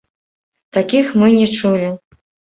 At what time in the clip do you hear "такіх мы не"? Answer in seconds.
0.77-1.45